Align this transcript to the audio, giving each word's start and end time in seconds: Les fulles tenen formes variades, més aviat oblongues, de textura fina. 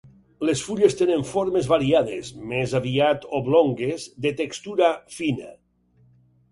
Les 0.49 0.61
fulles 0.67 0.95
tenen 1.01 1.25
formes 1.31 1.69
variades, 1.73 2.31
més 2.55 2.73
aviat 2.81 3.29
oblongues, 3.41 4.09
de 4.27 4.35
textura 4.43 4.93
fina. 5.21 5.55